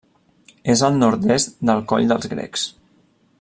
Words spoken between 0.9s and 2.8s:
nord-est del Coll dels Grecs.